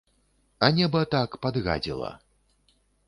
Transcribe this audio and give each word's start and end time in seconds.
А 0.67 0.69
неба 0.77 1.03
так 1.15 1.37
падгадзіла. 1.43 2.11